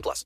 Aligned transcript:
plus. 0.00 0.24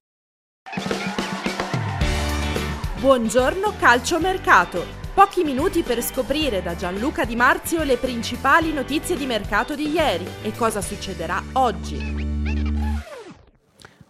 Buongiorno 3.01 3.75
calciomercato. 3.79 4.85
Pochi 5.15 5.43
minuti 5.43 5.83
per 5.83 6.03
scoprire 6.03 6.63
da 6.63 6.77
Gianluca 6.77 7.25
Di 7.25 7.37
Marzio 7.37 7.83
le 7.83 7.97
principali 7.97 8.73
notizie 8.73 9.17
di 9.17 9.27
mercato 9.27 9.75
di 9.75 9.89
ieri 9.89 10.27
e 10.43 10.53
cosa 10.53 10.81
succederà 10.81 11.43
oggi. 11.55 12.28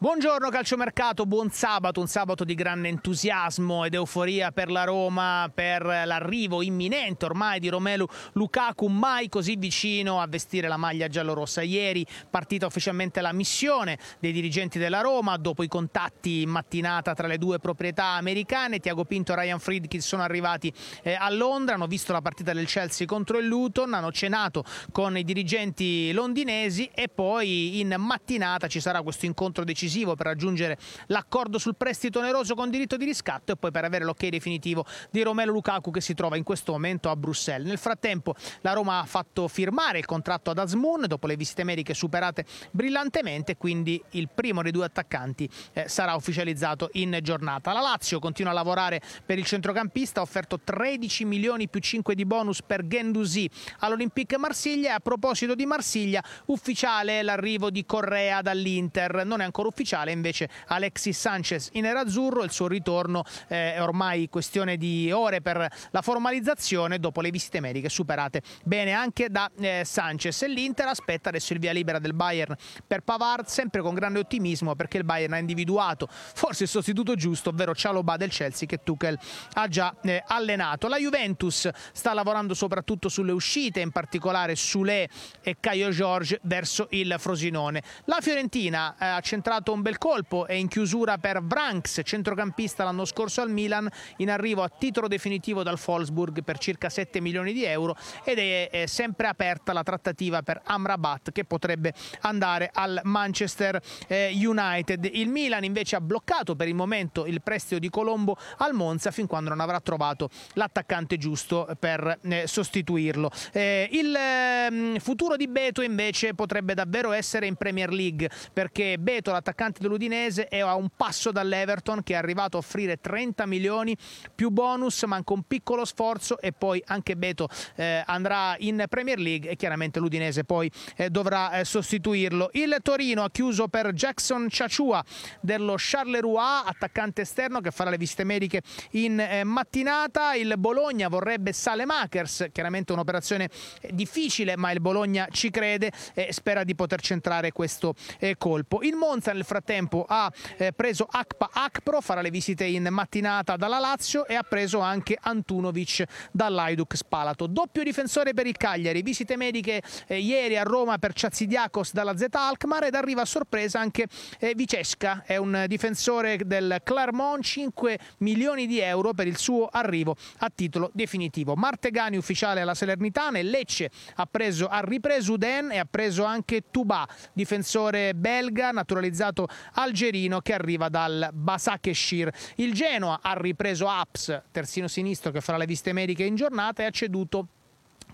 Buongiorno 0.01 0.49
calciomercato, 0.51 1.27
buon 1.27 1.51
sabato, 1.51 1.99
un 1.99 2.07
sabato 2.07 2.45
di 2.45 2.55
grande 2.55 2.87
entusiasmo 2.87 3.85
ed 3.85 3.95
euforia 3.95 4.53
per 4.53 4.71
la 4.71 4.85
Roma, 4.85 5.51
per 5.53 5.85
l'arrivo 5.85 6.63
imminente 6.63 7.25
ormai 7.25 7.59
di 7.59 7.69
Romelu 7.69 8.07
Lukaku, 8.35 8.87
mai 8.87 9.29
così 9.29 9.57
vicino 9.57 10.21
a 10.21 10.29
vestire 10.29 10.69
la 10.69 10.77
maglia 10.77 11.09
giallorossa. 11.09 11.63
Ieri 11.63 12.07
partita 12.31 12.67
ufficialmente 12.67 13.21
la 13.21 13.33
missione 13.33 13.99
dei 14.21 14.31
dirigenti 14.31 14.79
della 14.79 15.01
Roma, 15.01 15.37
dopo 15.37 15.65
i 15.65 15.69
contatti 15.69 16.43
in 16.43 16.51
mattinata 16.51 17.13
tra 17.13 17.27
le 17.27 17.37
due 17.37 17.59
proprietà 17.59 18.05
americane, 18.11 18.79
Tiago 18.79 19.05
Pinto 19.05 19.33
e 19.33 19.35
Ryan 19.35 19.59
Friedkin 19.59 20.01
sono 20.01 20.23
arrivati 20.23 20.73
eh, 21.03 21.15
a 21.15 21.29
Londra, 21.29 21.75
hanno 21.75 21.89
visto 21.89 22.13
la 22.13 22.23
partita 22.23 22.53
del 22.53 22.67
Chelsea 22.67 23.05
contro 23.05 23.39
il 23.39 23.47
Luton, 23.47 23.93
hanno 23.95 24.13
cenato 24.13 24.63
con 24.93 25.19
i 25.19 25.25
dirigenti 25.25 26.13
londinesi 26.13 26.89
e 26.95 27.09
poi 27.09 27.81
in 27.81 27.97
mattinata 27.99 28.69
ci 28.69 28.79
sarà 28.79 29.03
questo 29.03 29.27
incontro 29.27 29.65
decisivo 29.65 29.87
decisivo 29.89 30.15
per 30.15 30.27
raggiungere 30.27 30.79
l'accordo 31.07 31.59
sul 31.59 31.75
prestito 31.75 32.19
oneroso 32.19 32.55
con 32.55 32.71
diritto 32.71 32.97
di 32.97 33.07
riscatto 33.07 33.53
e 33.53 33.57
poi 33.57 33.71
per 33.71 33.85
avere 33.85 34.05
l'ok 34.05 34.29
definitivo 34.29 34.85
di 35.11 35.23
Romelu 35.23 35.53
Lukaku 35.53 35.91
che 35.91 36.01
si 36.01 36.15
trova 36.15 36.37
in 36.37 36.45
questo 36.45 36.73
momento 36.73 37.09
a 37.09 37.17
Bruxelles. 37.17 37.67
Nel 37.67 37.79
frattempo 37.79 38.35
la 38.61 38.73
Roma 38.73 39.01
ha 39.01 39.05
fatto 39.05 39.49
firmare 39.49 39.99
il 39.99 40.05
contratto 40.05 40.51
ad 40.51 40.59
Asmoon 40.59 41.07
dopo 41.07 41.27
le 41.27 41.37
visite 41.37 41.65
mediche 41.65 41.95
superate 41.95 42.45
brillantemente, 42.71 43.57
quindi 43.57 44.01
il 44.11 44.29
primo 44.33 44.63
dei 44.63 44.71
due 44.71 44.85
attaccanti 44.85 45.49
eh, 45.73 45.89
sarà 45.89 46.15
ufficializzato 46.15 46.91
in 46.93 47.19
giornata. 47.23 47.73
La 47.73 47.81
Lazio 47.81 48.19
continua 48.19 48.53
a 48.53 48.55
lavorare 48.55 49.01
per 49.25 49.39
il 49.39 49.47
centrocampista, 49.47 50.21
ha 50.21 50.23
offerto 50.23 50.61
13 50.63 51.25
milioni 51.25 51.69
più 51.69 51.81
5 51.81 52.15
di 52.15 52.27
bonus 52.27 52.63
per 52.63 52.87
Gendusi 52.87 53.49
all'Olympique 53.79 54.37
Marsiglia 54.37 54.91
e 54.91 54.93
a 54.93 55.01
proposito 55.01 55.55
di 55.55 55.65
Marsiglia 55.65 56.23
ufficiale 56.47 57.23
l'arrivo 57.23 57.71
di 57.71 57.87
Correa 57.87 58.43
dall'Inter, 58.43 59.25
non 59.25 59.41
è 59.41 59.45
ancora 59.45 59.69
ufficiale 59.69 59.78
ufficiale 59.79 60.11
invece 60.11 60.49
Alexis 60.67 61.17
Sanchez 61.17 61.69
in 61.73 61.83
nerazzurro, 61.83 62.43
il 62.43 62.51
suo 62.51 62.67
ritorno 62.67 63.23
eh, 63.47 63.75
è 63.75 63.83
ormai 63.83 64.29
questione 64.29 64.77
di 64.77 65.13
ore 65.13 65.41
per 65.41 65.69
la 65.91 66.03
formalizzazione 66.03 66.99
dopo 66.99 67.21
le 67.21 67.31
visite 67.31 67.61
mediche 67.61 67.89
superate 67.89 68.43
bene 68.65 68.93
anche 68.93 69.29
da 69.31 69.49
eh, 69.61 69.83
Sanchez 69.85 70.43
e 70.43 70.49
l'Inter 70.49 70.89
aspetta 70.89 71.29
adesso 71.29 71.53
il 71.53 71.61
via 71.61 71.71
libera 71.71 72.01
del 72.01 72.13
Bayern 72.13 72.57
per 72.85 73.03
Pavard 73.03 73.47
sempre 73.47 73.81
con 73.81 73.95
grande 73.95 74.19
ottimismo 74.19 74.75
perché 74.75 74.99
il 74.99 75.05
Bayern 75.05 75.35
ha 75.35 75.39
individuato 75.39 76.09
forse 76.11 76.65
il 76.65 76.69
sostituto 76.69 77.15
giusto 77.15 77.51
ovvero 77.51 77.75
Cialoba 77.75 78.17
del 78.17 78.31
Chelsea 78.31 78.67
che 78.67 78.83
Tuchel 78.83 79.17
ha 79.53 79.69
già 79.69 79.95
eh, 80.03 80.23
allenato. 80.27 80.89
La 80.89 80.99
Juventus 80.99 81.69
sta 81.93 82.13
lavorando 82.15 82.55
soprattutto 82.55 83.09
sulle 83.09 83.33
uscite 83.33 83.81
in 83.81 83.93
particolare 83.93 84.57
Sule 84.57 85.09
e 85.41 85.57
Caio 85.61 85.91
George 85.91 86.41
verso 86.43 86.89
il 86.91 87.15
Frosinone. 87.19 87.83
La 88.07 88.19
Fiorentina 88.21 88.97
ha 88.99 89.21
centrato 89.21 89.68
un 89.73 89.83
bel 89.83 89.99
colpo 89.99 90.47
e 90.47 90.57
in 90.57 90.69
chiusura 90.69 91.19
per 91.19 91.41
Branks, 91.41 92.01
centrocampista 92.05 92.85
l'anno 92.85 93.05
scorso 93.05 93.41
al 93.41 93.51
Milan, 93.51 93.89
in 94.19 94.31
arrivo 94.31 94.63
a 94.63 94.69
titolo 94.69 95.09
definitivo 95.09 95.63
dal 95.63 95.79
Wolfsburg 95.85 96.43
per 96.43 96.59
circa 96.59 96.89
7 96.89 97.21
milioni 97.21 97.53
di 97.53 97.65
euro 97.65 97.97
ed 98.25 98.39
è, 98.39 98.71
è 98.71 98.87
sempre 98.87 99.27
aperta 99.27 99.73
la 99.73 99.83
trattativa 99.83 100.43
per 100.43 100.63
Amrabat 100.65 101.33
che 101.33 101.45
potrebbe 101.45 101.93
andare 102.21 102.71
al 102.73 103.01
Manchester 103.05 103.81
eh, 104.07 104.33
United. 104.33 105.09
Il 105.13 105.29
Milan 105.29 105.65
invece 105.65 105.97
ha 105.97 106.01
bloccato 106.01 106.57
per 106.57 106.69
il 106.69 106.75
momento 106.75 107.27
il 107.27 107.43
prestito 107.43 107.79
di 107.79 107.91
Colombo 107.91 108.37
al 108.59 108.75
Monza 108.75 109.11
fin 109.11 109.27
quando 109.27 109.51
non 109.51 109.61
avrà 109.61 109.81
trovato 109.81 110.31
l'attaccante 110.55 111.19
giusto 111.19 111.69
per 111.79 112.21
eh, 112.23 112.47
sostituirlo. 112.47 113.31
Eh, 113.53 113.89
il 113.93 114.15
ehm, 114.15 114.99
futuro 114.99 115.37
di 115.37 115.49
Beto 115.49 115.83
invece 115.83 116.35
potrebbe 116.35 116.75
davvero 116.75 117.13
essere 117.13 117.47
in 117.47 117.57
Premier 117.57 117.91
League 117.91 118.31
perché 118.53 118.97
Beto 118.99 119.31
l'attaccante 119.31 119.57
l'attaccante 119.59 119.81
dell'Udinese 119.81 120.47
è 120.47 120.61
a 120.61 120.77
un 120.77 120.89
passo 120.97 121.33
dall'Everton 121.33 122.05
che 122.05 122.13
è 122.13 122.17
arrivato 122.17 122.57
a 122.57 122.61
offrire 122.61 123.01
30 123.01 123.45
milioni 123.47 123.97
più 124.33 124.51
bonus, 124.51 125.03
manca 125.03 125.33
un 125.33 125.43
piccolo 125.43 125.85
sforzo 125.85 126.39
e 126.39 126.53
poi 126.53 126.81
anche 126.87 127.17
Beto 127.17 127.49
eh, 127.75 128.05
andrà 128.07 128.55
in 128.59 128.85
Premier 128.89 129.19
League 129.19 129.51
e 129.51 129.57
chiaramente 129.57 129.99
l'Udinese 129.99 130.45
poi 130.45 130.71
eh, 130.95 131.11
dovrà 131.11 131.59
eh, 131.59 131.65
sostituirlo. 131.65 132.51
Il 132.53 132.77
Torino 132.83 133.25
ha 133.25 133.31
chiuso 133.31 133.67
per 133.67 133.93
Jackson 133.93 134.49
Ciacciua 134.49 135.05
dello 135.41 135.75
Charleroi, 135.77 136.63
attaccante 136.67 137.23
esterno 137.23 137.61
che 137.61 137.73
farà 137.73 137.91
le 137.91 137.97
visite 137.97 138.23
mediche 138.23 138.63
in 138.93 139.19
eh, 139.19 139.43
mattinata. 139.43 140.35
Il 140.35 140.55
Bologna 140.57 141.09
vorrebbe 141.09 141.53
Salemakers, 141.53 142.47
chiaramente 142.53 142.93
un'operazione 142.93 143.49
eh, 143.81 143.91
difficile 143.93 144.57
ma 144.57 144.71
il 144.71 144.81
Bologna 144.81 145.27
ci 145.33 145.51
crede 145.51 145.91
e 146.15 146.33
spera 146.33 146.63
di 146.63 146.77
poter 146.77 147.01
centrare 147.01 147.51
questo 147.51 147.95
eh, 148.21 148.37
colpo. 148.39 148.83
Il 148.83 148.95
Monza 148.95 149.33
nel 149.33 149.47
frattempo 149.49 150.05
ha 150.07 150.31
eh, 150.59 150.73
preso 150.73 151.09
Akpa 151.11 151.49
Akpro, 151.53 152.01
farà 152.03 152.21
le 152.21 152.31
visite 152.31 152.65
in 152.65 152.87
mattinata 152.91 153.57
dalla 153.57 153.79
Lazio 153.79 154.27
e 154.27 154.35
ha 154.35 154.43
preso 154.43 154.81
anche 154.81 155.19
Antunovic 155.19 156.05
dall'Aiduk 156.31 156.95
Spalato. 156.95 157.47
Doppio 157.47 157.83
difensore 157.83 158.35
per 158.35 158.47
il 158.47 158.57
Cagliari, 158.57 159.01
visite 159.01 159.37
mediche 159.37 159.83
eh, 160.07 160.19
ieri 160.19 160.59
a 160.59 160.63
Roma 160.63 160.99
per 160.99 161.15
Ciazidiakos 161.15 161.93
dalla 161.93 162.17
Z 162.17 162.27
Alkmaar 162.31 162.85
ed 162.85 162.95
arriva 162.95 163.23
a 163.23 163.25
sorpresa 163.25 163.81
anche 163.81 164.07
eh, 164.39 164.53
Vicesca, 164.55 165.23
è 165.25 165.37
un 165.37 165.65
difensore 165.67 166.39
del 166.45 166.81
Clermont, 166.85 167.43
5 167.43 167.99
milioni 168.19 168.67
di 168.67 168.81
euro 168.81 169.15
per 169.15 169.27
il 169.27 169.39
suo 169.39 169.67
arrivo 169.67 170.15
a 170.41 170.51
titolo 170.55 170.91
definitivo. 170.93 171.55
Martegani 171.55 172.19
ufficiale 172.19 172.61
alla 172.61 172.75
Salernitana 172.75 173.39
e 173.39 173.43
Lecce 173.43 173.91
ha, 174.17 174.27
preso, 174.27 174.67
ha 174.69 174.81
ripreso 174.81 175.33
Uden 175.33 175.73
e 175.73 175.79
ha 175.79 175.87
preso 175.89 176.25
anche 176.25 176.65
Tuba, 176.71 177.09
difensore 177.33 178.15
belga 178.15 178.73
naturalizzato 178.73 179.38
algerino 179.75 180.41
che 180.41 180.55
arriva 180.55 180.89
dal 180.89 181.31
Basakeshir. 181.33 182.31
Il 182.57 182.73
Genoa 182.73 183.21
ha 183.23 183.35
ripreso 183.39 183.89
Aps, 183.89 184.43
terzino 184.51 184.89
sinistro 184.89 185.31
che 185.31 185.41
farà 185.41 185.59
le 185.59 185.67
visite 185.67 185.93
mediche 185.93 186.25
in 186.25 186.35
giornata 186.35 186.83
e 186.83 186.87
ha 186.87 186.91
ceduto 186.91 187.49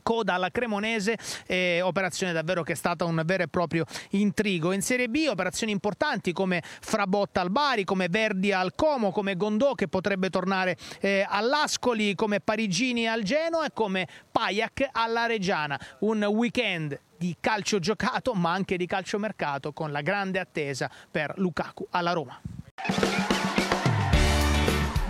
coda 0.05 0.35
alla 0.35 0.51
Cremonese, 0.51 1.19
eh, 1.47 1.81
operazione 1.81 2.33
davvero 2.33 2.63
che 2.63 2.73
è 2.73 2.77
stata 2.77 3.05
un 3.05 3.21
vero 3.25 3.43
e 3.43 3.49
proprio 3.49 3.85
intrigo. 4.11 4.71
In 4.71 4.83
Serie 4.83 5.09
B 5.09 5.27
operazioni 5.29 5.73
importanti 5.73 6.33
come 6.33 6.63
Frabotta 6.63 7.41
al 7.41 7.51
Bari, 7.51 7.83
come 7.83 8.09
Verdi 8.09 8.53
al 8.53 8.75
Como, 8.77 9.11
come 9.11 9.35
Gondò 9.35 9.75
che 9.75 9.89
potrebbe 9.89 10.31
tornare 10.31 10.77
eh, 11.01 11.27
all'Ascoli, 11.27 12.15
come 12.15 12.39
Parigini 12.39 13.09
al 13.09 13.23
Genoa 13.23 13.65
e 13.65 13.71
come 13.73 14.07
Payak 14.31 14.91
alla 14.93 15.27
Reggiana. 15.27 15.81
Un 16.01 16.23
weekend 16.25 17.01
di 17.25 17.37
calcio 17.41 17.79
giocato 17.79 18.35
ma 18.35 18.53
anche 18.53 18.77
di 18.77 18.85
calcio 18.85 19.19
mercato 19.19 19.73
con 19.73 19.91
la 19.91 20.03
grande 20.03 20.39
attesa 20.39 20.91
per 21.11 21.33
Lukaku 21.37 21.87
alla 21.91 22.13
Roma. 22.13 22.39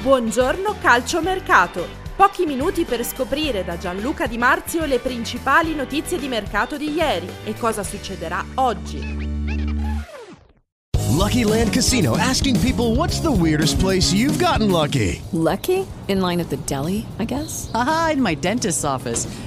Buongiorno 0.00 0.76
calciomercato. 0.80 2.02
Pochi 2.14 2.46
minuti 2.46 2.84
per 2.84 3.04
scoprire 3.04 3.64
da 3.64 3.76
Gianluca 3.76 4.28
Di 4.28 4.38
Marzio 4.38 4.84
le 4.84 5.00
principali 5.00 5.74
notizie 5.74 6.16
di 6.16 6.28
mercato 6.28 6.76
di 6.76 6.92
ieri 6.92 7.28
e 7.42 7.54
cosa 7.54 7.82
succederà 7.82 8.44
oggi. 8.54 9.22
Lucky 11.10 11.42
Land 11.42 11.72
Casino 11.72 12.16
asking 12.16 12.60
people 12.60 12.94
what's 12.94 13.20
the 13.20 13.30
weirdest 13.30 13.80
place 13.80 14.12
you've 14.12 14.38
gotten 14.38 14.70
lucky? 14.70 15.20
Lucky? 15.32 15.84
In 16.06 16.20
line 16.20 16.40
at 16.40 16.48
the 16.48 16.58
deli, 16.66 17.06
I 17.18 17.24
guess? 17.24 17.70
Aha, 17.72 18.10
in 18.12 18.22
my 18.22 18.36
dentist's 18.36 18.84
office. 18.84 19.26